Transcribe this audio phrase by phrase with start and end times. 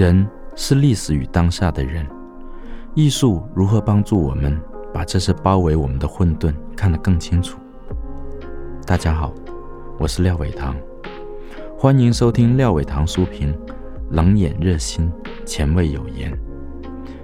[0.00, 0.26] 人
[0.56, 2.06] 是历史与当下的人，
[2.94, 4.58] 艺术如何帮助我们
[4.94, 7.58] 把这些包围我们的混沌看得更清楚？
[8.86, 9.30] 大家好，
[9.98, 10.74] 我是廖伟棠，
[11.76, 13.54] 欢迎收听廖伟棠书评，
[14.08, 15.12] 冷眼热心，
[15.44, 16.32] 前卫有言。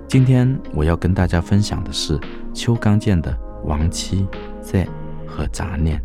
[0.06, 2.20] 今天我要跟大家分享的是
[2.52, 3.32] 邱刚健的
[3.66, 4.28] 《亡妻
[4.60, 4.84] Z》
[5.26, 5.98] 和杂念。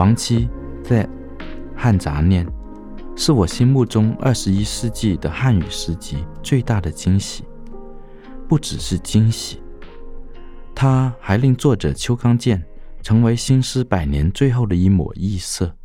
[0.00, 0.48] 亡妻
[0.82, 1.06] 在
[1.76, 2.46] 汉杂念，
[3.14, 7.44] 是我心目中二十一世纪的汉语诗集最大的惊喜。
[8.48, 9.62] 不只是惊喜，
[10.74, 12.64] 它还令作者邱刚健
[13.02, 15.76] 成为新诗百年最后的一抹异色，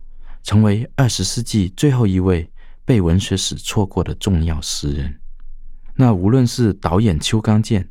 [0.44, 2.50] 成为二十世纪最后一位
[2.86, 5.20] 被文学史错过的重要诗人。
[5.94, 7.90] 那无论是导演邱刚健、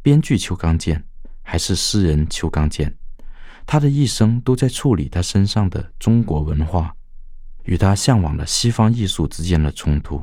[0.00, 1.02] 编剧邱刚健，
[1.42, 2.96] 还是诗人邱刚健。
[3.66, 6.94] 他的一生都在处理他身上的中国文化
[7.64, 10.22] 与他向往的西方艺术之间的冲突，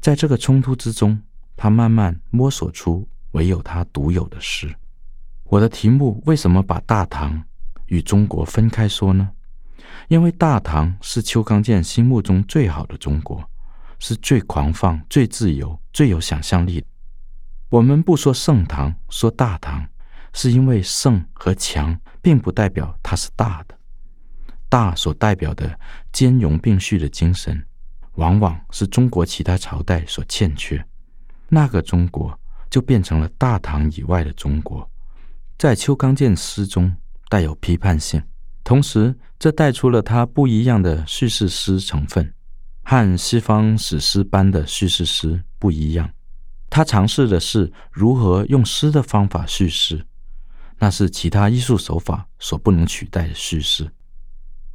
[0.00, 1.20] 在这个冲突之中，
[1.56, 4.74] 他慢慢摸索出唯有他独有的诗。
[5.44, 7.42] 我的题目为什么把大唐
[7.86, 9.30] 与中国分开说呢？
[10.08, 13.44] 因为大唐是邱刚健心目中最好的中国，
[13.98, 16.84] 是最狂放、最自由、最有想象力。
[17.68, 19.89] 我们不说盛唐，说大唐。
[20.32, 23.76] 是因为盛和强并不代表它是大的，
[24.68, 25.78] 大所代表的
[26.12, 27.64] 兼容并蓄的精神，
[28.14, 30.84] 往往是中国其他朝代所欠缺。
[31.48, 32.38] 那个中国
[32.70, 34.88] 就变成了大唐以外的中国，
[35.58, 36.94] 在邱刚健诗中
[37.28, 38.22] 带有批判性，
[38.62, 42.32] 同时这带出了他不一样的叙事诗成分，
[42.84, 46.08] 和西方史诗般的叙事诗不一样。
[46.68, 50.06] 他尝试的是如何用诗的方法叙事。
[50.80, 53.92] 那是其他艺术手法所不能取代的叙事。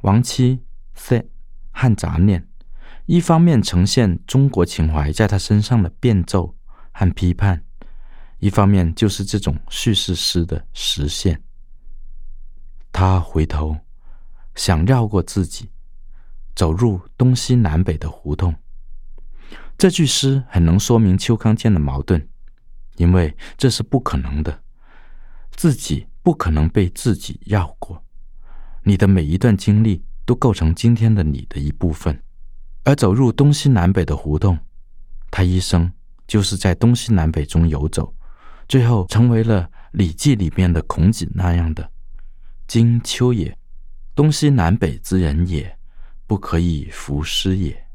[0.02, 0.62] 亡妻
[0.94, 1.28] Z
[1.72, 2.48] 和杂念，
[3.06, 6.56] 一方面呈现中国情怀在他身上的变奏
[6.92, 7.62] 和批判，
[8.38, 11.42] 一方面就是这种叙事诗的实现。
[12.92, 13.76] 他回头
[14.54, 15.68] 想绕过自己，
[16.54, 18.54] 走入东西南北的胡同。
[19.76, 22.28] 这句诗很能说明邱康健的矛盾，
[22.94, 24.62] 因为这是不可能的。
[25.56, 28.02] 自己不可能被自己绕过，
[28.82, 32.22] 你的每一段经历都构成今天的你的一部分。
[32.84, 34.56] 而走入东西南北的胡同，
[35.30, 35.90] 他一生
[36.26, 38.14] 就是在东西南北中游走，
[38.68, 39.62] 最后成为了
[39.92, 41.90] 《礼记》里面的孔子那样的
[42.68, 43.56] “今秋也，
[44.14, 45.76] 东西南北之人也，
[46.26, 47.86] 不可以服师也。”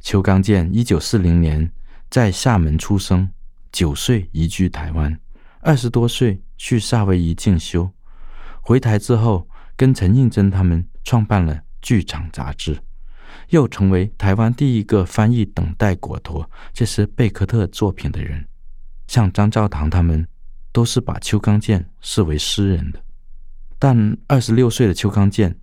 [0.00, 1.70] 邱刚健一九四零年
[2.08, 3.28] 在厦门出生，
[3.70, 5.18] 九岁移居台湾。
[5.64, 7.88] 二十多岁去夏威夷进修，
[8.60, 12.76] 回台之后跟陈映真他们创办了《剧场》杂志，
[13.50, 18.44] 又成为台湾第一个翻译《等待果陀》这些贝克特作品的人。
[19.06, 20.26] 像张兆堂他们
[20.72, 23.00] 都是把邱刚健视为诗人的。
[23.78, 25.56] 但二十六岁的邱刚健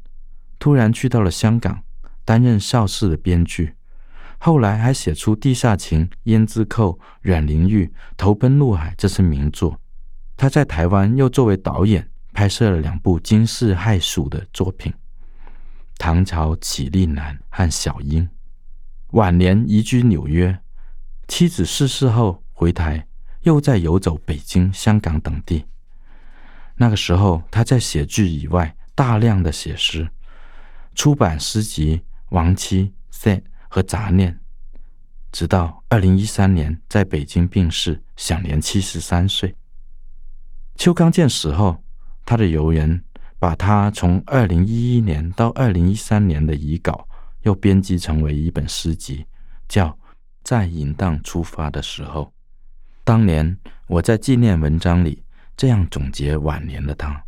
[0.60, 1.84] 突然去到了香港，
[2.24, 3.74] 担任邵氏的编剧。
[4.38, 9.78] 后来还写出《地下情》《胭脂扣》《阮玲玉》《投奔怒海》这些名作。
[10.40, 14.90] 他在台湾又作为导演拍摄了两部惊世骇俗的作品
[15.98, 18.24] 《唐朝启力男》和《小英》。
[19.10, 20.58] 晚年移居纽约，
[21.28, 23.06] 妻子逝世后回台，
[23.42, 25.66] 又在游走北京、香港等地。
[26.78, 30.10] 那个时候，他在写剧以外大量的写诗，
[30.96, 31.98] 出版诗集
[32.30, 33.36] 《亡妻 Z》
[33.68, 34.32] 和《杂念》，
[35.34, 39.54] 直到二零一三年在北京病逝，享年七十三岁。
[40.80, 41.84] 邱刚健死后，
[42.26, 43.04] 他的友人
[43.38, 47.06] 把他从二零一一年到二零一三年的遗稿
[47.42, 49.26] 又编辑成为一本诗集，
[49.68, 49.88] 叫
[50.42, 52.24] 《在淫荡出发的时候》。
[53.04, 55.22] 当年我在纪念文章里
[55.58, 57.22] 这样总结晚年的他：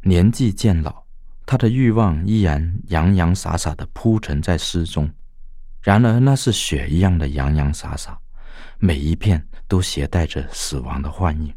[0.00, 1.04] 年纪渐老，
[1.46, 5.08] 他的欲望依然洋洋洒洒地铺陈在诗中，
[5.80, 8.18] 然而那是雪一样的洋洋洒洒，
[8.80, 11.54] 每一片都携带着死亡的幻影。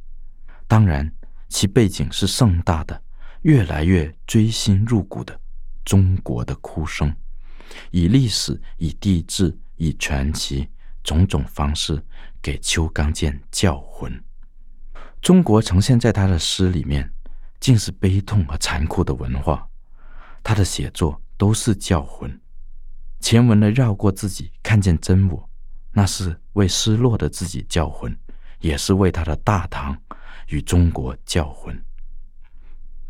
[0.68, 1.12] 当然，
[1.48, 3.02] 其背景是盛大的、
[3.44, 5.40] 越来越锥心入骨的
[5.84, 7.16] 中国的哭声，
[7.92, 10.68] 以历史、以地质、以传奇
[11.04, 12.04] 种种方式
[12.42, 14.24] 给邱刚健叫魂。
[15.22, 17.12] 中国呈现在他的诗里面，
[17.60, 19.68] 竟是悲痛和残酷的文化。
[20.44, 22.40] 他的写作都是叫魂，
[23.20, 25.50] 前文的绕过自己，看见真我，
[25.92, 28.16] 那是为失落的自己叫魂，
[28.60, 29.98] 也是为他的大唐
[30.48, 31.84] 与中国叫魂。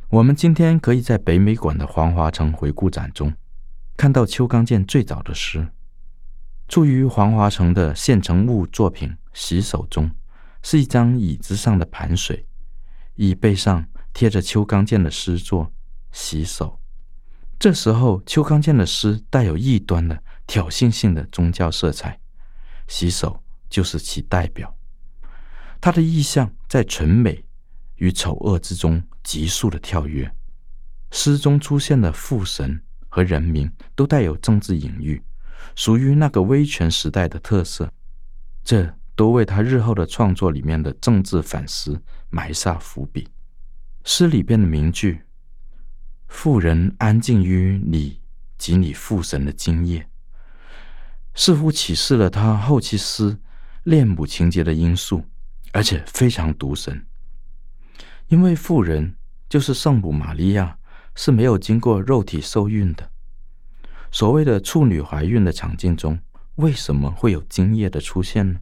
[0.10, 3.34] 我们今天可以在北美馆的黄华城回顾展中
[3.98, 5.68] 看到邱刚健最早的诗。
[6.68, 10.10] 出于黄华城的现成物作品《洗手》中，
[10.64, 12.46] 是一张椅子上的盘水，
[13.16, 15.66] 椅背上贴着邱刚健的诗作
[16.12, 16.80] 《洗手》。
[17.60, 22.12] 这时候，邱刚健的诗带有异端的挑衅性的宗教色彩，
[22.88, 24.75] 《洗手》就是其代表。
[25.86, 27.46] 他的意象在纯美
[27.98, 30.36] 与丑恶之中急速的跳跃。
[31.12, 35.22] 诗中出现的父神和人民都带有政治隐喻。
[35.76, 37.88] 属于那个威权时代的特色，
[38.64, 43.28] 这都为他日后的创作里面的政治反思埋下伏笔。
[44.04, 45.22] 诗里边的名句
[46.28, 48.20] “妇人安静于你
[48.58, 50.08] 及你父神的精液”，
[51.36, 53.38] 似乎启示了他后期诗
[53.84, 55.24] 恋母情节的因素，
[55.76, 57.06] 而且非常独神。
[58.30, 59.14] 因为妇人
[59.50, 60.78] 就是圣母玛利亚，
[61.16, 63.12] 是没有经过肉体受孕的。
[64.10, 66.18] 所谓的处女怀孕的场景中，
[66.56, 68.62] 为什么会有精液的出现呢？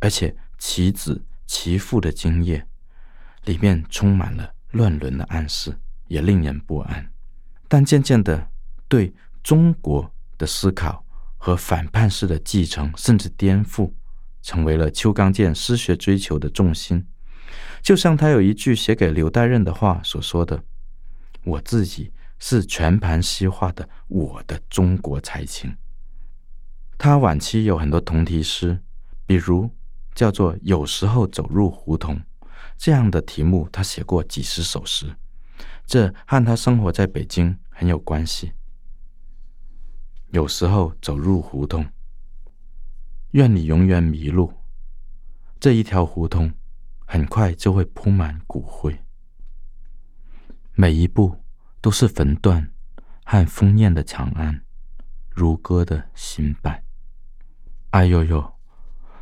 [0.00, 2.66] 而且其子其父的精液
[3.44, 5.78] 里面充满了乱伦的暗示，
[6.08, 7.12] 也令人不安。
[7.68, 8.50] 但渐渐的，
[8.88, 9.12] 对
[9.42, 11.04] 中国的思考
[11.36, 13.92] 和反叛式的继承甚至颠覆，
[14.42, 17.06] 成为了邱刚健诗学追求的重心。
[17.80, 20.62] 就像他有一句写给刘岱任的话所说的
[21.44, 22.12] ：“我自己。”
[22.44, 25.76] 是全盘西化的我的中国才情。
[26.98, 28.82] 他晚期有很多同题诗，
[29.24, 29.70] 比如
[30.12, 32.16] 叫做《有时候走入胡同》
[32.76, 35.14] 这样的题目，他写过几十首诗，
[35.86, 38.50] 这和他生活在北京很有关系。
[40.32, 41.86] 有时候走入胡同，
[43.32, 44.52] 愿你永远迷路。
[45.60, 46.50] 这一条胡同
[47.04, 48.98] 很快就会铺满骨灰，
[50.74, 51.36] 每一步。
[51.82, 52.70] 都是坟断
[53.24, 54.62] 和烽烟的长安，
[55.28, 56.80] 如歌的新版。
[57.90, 58.54] 哎呦呦，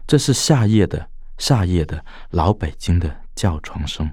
[0.07, 1.09] 这是夏夜的
[1.39, 4.11] 夏夜的老北京的叫床声。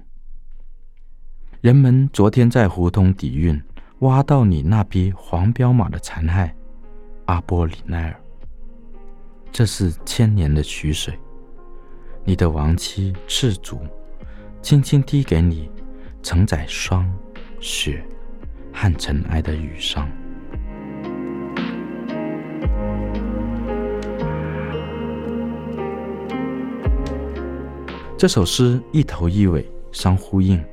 [1.60, 3.62] 人们昨天在胡同底蕴
[4.00, 6.50] 挖到你那匹黄骠马的残骸，
[7.26, 8.27] 阿波里奈尔。
[9.52, 11.18] 这是千年的曲水，
[12.24, 13.80] 你的亡妻赤足，
[14.62, 15.70] 轻轻滴给你，
[16.22, 17.12] 承载霜
[17.60, 18.04] 雪。
[18.80, 20.06] 和尘埃的雨裳。
[28.16, 30.64] 这首诗一头一尾相呼应，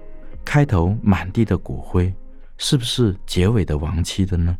[0.45, 2.13] 开头满地的骨灰，
[2.59, 4.59] 是不是结尾的亡妻的呢？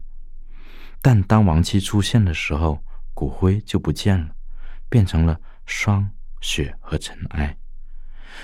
[1.03, 2.79] 但当亡妻出现的时候，
[3.15, 4.29] 骨灰就不见了，
[4.89, 7.57] 变成了霜雪和尘埃，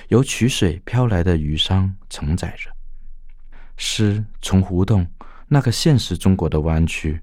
[0.08, 2.70] 由曲水飘来的羽裳承载着。
[3.76, 5.06] 诗从胡同
[5.48, 7.20] 那个现实中国的弯曲，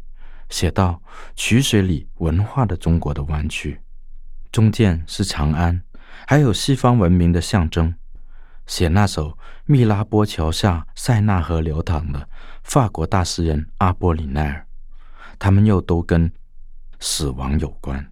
[0.50, 1.02] 写到
[1.36, 3.80] 曲水里文化的中国的弯曲，
[4.52, 5.82] 中间是长安，
[6.28, 7.96] 还有西方文明的象征。
[8.66, 12.28] 写那首密拉波桥下塞纳河流淌的
[12.64, 14.68] 法国大诗人阿波里奈尔，
[15.40, 16.30] 他们又都跟
[17.00, 18.12] 死亡有关，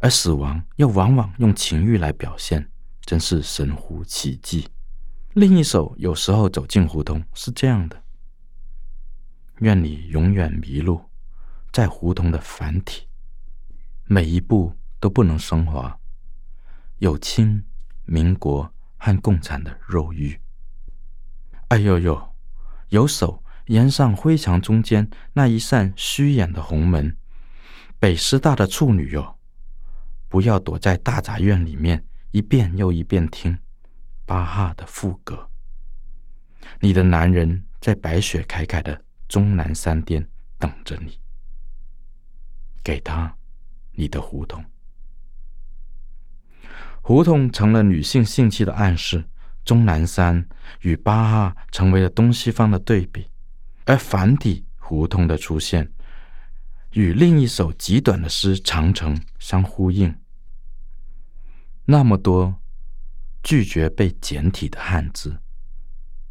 [0.00, 2.68] 而死亡又往往用情欲来表现，
[3.02, 4.68] 真是神乎其技。
[5.34, 8.02] 另一首有时候走进胡同是这样的：
[9.58, 11.00] 愿你永远迷路，
[11.72, 13.06] 在胡同的繁体，
[14.04, 15.98] 每一步都不能升华，
[16.98, 17.64] 有清
[18.04, 20.38] 民国和共产的肉欲。
[21.68, 22.34] 哎呦呦，
[22.90, 27.16] 有手沿上灰墙中间那一扇虚掩的红门，
[27.98, 29.38] 北师大的处女哟，
[30.28, 33.58] 不要躲在大杂院里面一遍又一遍听。
[34.26, 35.50] 巴哈的赋格，
[36.80, 40.26] 你的男人在白雪皑皑的终南山巅
[40.58, 41.18] 等着你，
[42.82, 43.36] 给他
[43.92, 44.64] 你的胡同。
[47.02, 49.22] 胡同成了女性性器的暗示，
[49.62, 50.48] 终南山
[50.80, 53.28] 与巴哈成为了东西方的对比，
[53.84, 55.92] 而繁体胡同的出现，
[56.94, 60.14] 与另一首极短的诗《长城》相呼应。
[61.84, 62.60] 那么多。
[63.46, 65.36] 拒绝被简体的汉字，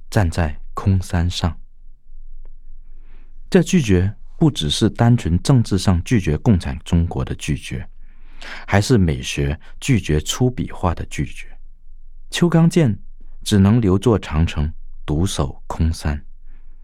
[0.09, 1.59] 站在空山上。
[3.51, 7.87] 这拒绝不只是单纯政治上拒绝共产中国的拒绝，
[8.65, 11.55] 还是美学拒绝粗笔画的拒绝。
[12.31, 12.99] 邱刚健
[13.43, 14.73] 只能留作长城，
[15.05, 16.25] 独守空山。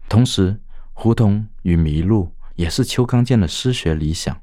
[0.08, 0.60] 同时，
[0.92, 4.38] 胡同与麋鹿也是邱刚健的诗学理想。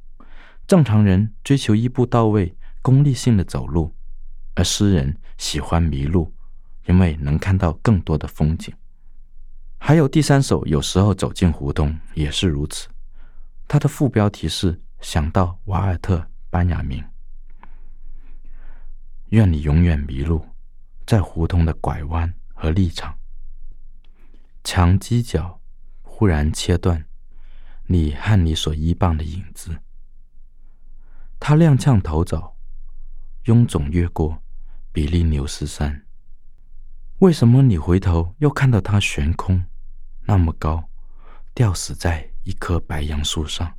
[0.65, 3.93] 正常人追求一步到位、功利性的走路。
[4.55, 6.33] 而诗人喜欢迷路，
[6.87, 8.73] 因为能看到更多的风景。
[9.77, 12.87] 还有第三首，有时候走进胡同也是如此。
[13.67, 16.17] 它的副标题是“想到瓦尔特·
[16.49, 17.03] 班亚明”。
[19.29, 20.43] 愿你永远迷路
[21.05, 23.15] 在胡同的拐弯和立场，
[24.63, 25.61] 墙犄角
[26.01, 27.05] 忽然切断
[27.87, 29.77] 你和你所依傍的影子。
[31.39, 32.55] 他踉跄逃走，
[33.45, 34.41] 臃肿越过
[34.91, 36.05] 比利牛斯山。
[37.19, 39.63] 为什么你回头又看到他悬空？
[40.25, 40.89] 那么高，
[41.53, 43.73] 吊死在一棵白杨树上。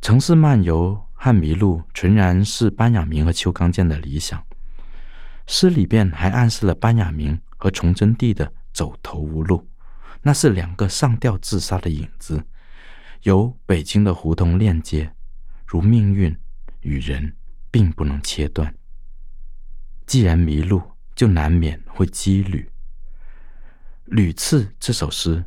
[0.00, 4.44] 城市漫游和迷路纯然是班亚明和邱刚健的理想。
[5.46, 9.68] 诗里边还暗示了班亚明和崇祯帝的走投无路，
[10.22, 12.44] 那是两个上吊自杀的影子，
[13.22, 15.14] 由北京的胡同链接，
[15.64, 16.36] 如命运
[16.80, 17.36] 与人
[17.70, 18.74] 并不能切断。
[20.06, 20.82] 既然迷路，
[21.14, 22.68] 就难免会羁旅。
[24.14, 25.44] 《屡次》这首诗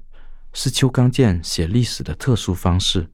[0.53, 3.12] 是邱刚健写历史的特殊方式，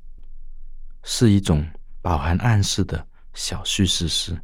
[1.03, 1.67] 是一种
[1.99, 4.39] 饱含暗示的小叙事诗。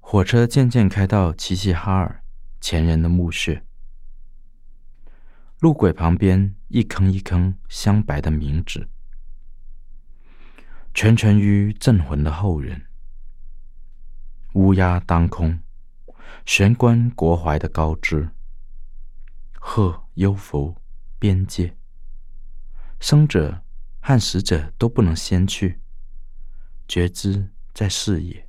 [0.00, 2.24] 火车渐渐开到齐齐哈尔
[2.60, 3.64] 前人的墓穴，
[5.60, 8.88] 路轨旁边一坑一坑镶白的冥纸，
[10.94, 12.86] 沉沉于镇魂的后人。
[14.54, 15.60] 乌鸦当空，
[16.46, 18.30] 悬关国怀的高枝。
[19.52, 20.74] 鹤幽浮
[21.18, 21.76] 边界，
[22.98, 23.62] 生者
[24.00, 25.78] 和死者都不能先去，
[26.88, 28.48] 觉知在视野。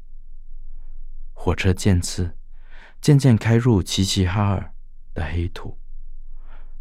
[1.34, 2.38] 火车渐次，
[3.01, 4.74] 渐渐开入齐齐哈尔
[5.13, 5.77] 的黑土。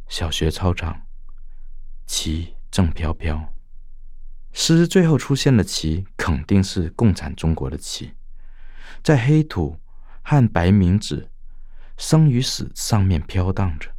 [0.06, 1.08] 小学操场，
[2.22, 3.52] 旗正飘飘。
[4.52, 8.12] 诗最后出现的旗，肯定是共产中国的旗，
[9.02, 9.76] 在黑土
[10.22, 11.28] 和白铭纸
[11.98, 13.90] 生与死上面飘荡着。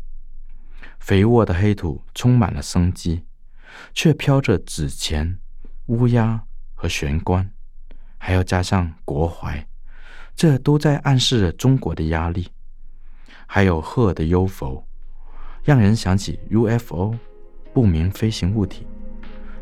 [1.00, 3.26] 肥沃的黑土充满了生机，
[3.94, 5.38] 却飘着纸钱、
[5.88, 7.52] 乌鸦和悬棺，
[8.18, 9.68] 还要加上国怀，
[10.34, 12.50] 这都在暗示着中国的压力。
[13.46, 14.88] 还有鹤的幽浮，
[15.66, 17.18] 让人想起 UFO
[17.74, 18.86] 不明飞行物体，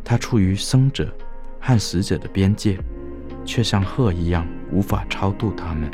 [0.03, 1.15] 它处于生者
[1.59, 2.77] 和死者的边界，
[3.45, 5.89] 却像鹤一样无法超度他们。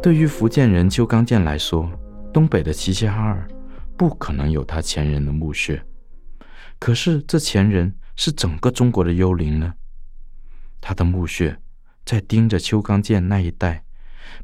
[0.00, 1.90] 对于福建人邱刚健来说，
[2.32, 3.46] 东北的齐齐哈尔
[3.96, 5.80] 不可能有他前人的墓穴。
[6.78, 9.74] 可是这前人是整个中国的幽灵呢？
[10.80, 11.56] 他的墓穴
[12.04, 13.84] 在盯着邱刚健那一代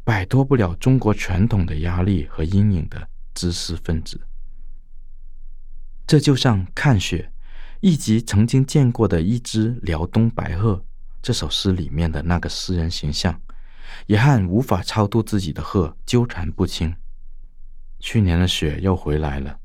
[0.05, 4.21] 摆脱不了中国传统的压力和阴影的知识分子。
[6.07, 7.33] 这就像看雪，
[7.81, 10.85] 忆及曾经见过的一只辽东白鹤
[11.21, 13.41] 这首诗里面的那个诗人形象。
[14.07, 16.95] 也和无法超度自己的鹤纠缠不清。
[18.01, 19.59] 去年的雪又回来了，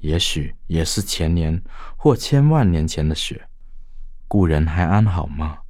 [0.00, 1.62] 也许也是前年
[1.96, 3.48] 或千万年前的雪。
[4.26, 5.60] 故人还安好吗？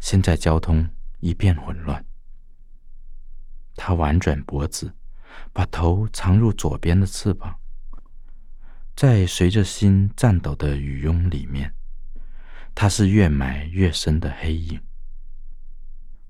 [0.00, 0.88] 现在交通
[1.20, 2.04] 一片混乱。
[3.76, 4.94] 他婉转脖子，
[5.52, 7.54] 把头藏入左边的翅膀，
[8.94, 11.72] 在随着心颤抖的雨拥里面，
[12.74, 14.80] 他是越埋越深的黑影。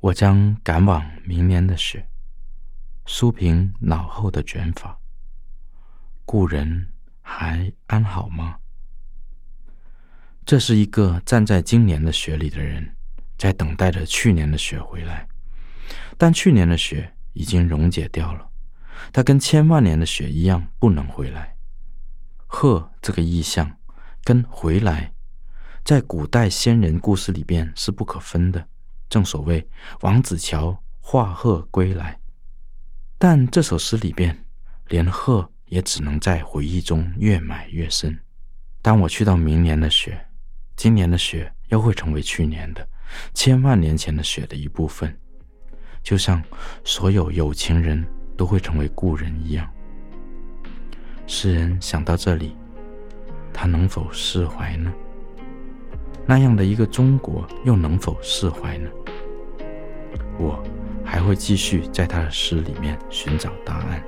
[0.00, 2.08] 我将赶往明年的雪，
[3.06, 4.98] 梳平脑后的卷发。
[6.24, 6.88] 故人
[7.20, 8.58] 还安好吗？
[10.44, 12.96] 这是一个站在今年的雪里的人，
[13.38, 15.28] 在等待着去年的雪回来。
[16.18, 18.48] 但去年的雪已经溶解掉了，
[19.12, 21.56] 它跟千万年的雪一样不能回来。
[22.46, 23.78] 鹤这个意象
[24.22, 25.12] 跟回来，
[25.84, 28.68] 在古代先人故事里边是不可分的。
[29.08, 29.68] 正所谓
[30.00, 32.18] 王子乔化鹤归来，
[33.18, 34.44] 但这首诗里边
[34.88, 38.18] 连鹤也只能在回忆中越埋越深。
[38.80, 40.26] 当我去到明年的雪，
[40.76, 42.88] 今年的雪又会成为去年的、
[43.34, 45.18] 千万年前的雪的一部分，
[46.02, 46.42] 就像
[46.84, 48.04] 所有有情人
[48.36, 49.68] 都会成为故人一样。
[51.26, 52.56] 诗人想到这里，
[53.52, 54.92] 他能否释怀呢？
[56.26, 58.90] 那样的一个中国，又能否释怀呢？
[60.38, 60.62] 我
[61.04, 64.02] 还会继续在他的诗里面寻找答案。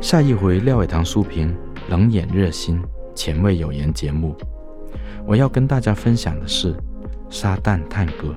[0.00, 1.54] 下一回廖伟棠书评
[1.88, 2.80] 冷眼热心
[3.18, 4.32] 前卫有言节目，
[5.26, 6.72] 我要跟大家分享的是
[7.28, 8.28] 《撒旦探戈》，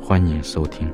[0.00, 0.88] 欢迎收听。